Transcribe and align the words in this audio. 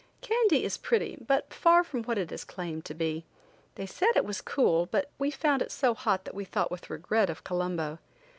Kandy 0.23 0.63
is 0.63 0.79
pretty, 0.79 1.15
but 1.27 1.53
far 1.53 1.83
from 1.83 2.01
what 2.05 2.17
it 2.17 2.31
is 2.31 2.43
claimed 2.43 2.85
to 2.85 2.95
be. 2.95 3.23
They 3.75 3.85
said 3.85 4.15
it 4.15 4.25
was 4.25 4.41
cool, 4.41 4.87
but 4.87 5.11
we 5.19 5.29
found 5.29 5.61
it 5.61 5.71
so 5.71 5.93
hot 5.93 6.25
that 6.25 6.33
we 6.33 6.43
thought 6.43 6.71
with 6.71 6.89
regret 6.89 7.29
of 7.29 7.43
Colombo. 7.43 7.99